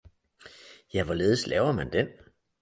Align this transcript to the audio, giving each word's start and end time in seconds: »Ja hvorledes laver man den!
»Ja 0.93 1.03
hvorledes 1.03 1.47
laver 1.47 1.71
man 1.71 1.91
den! 1.93 2.07